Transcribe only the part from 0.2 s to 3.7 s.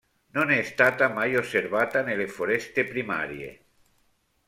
Non è stata mai osservata nelle foreste primarie.